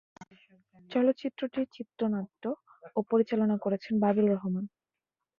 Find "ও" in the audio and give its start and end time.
2.95-3.09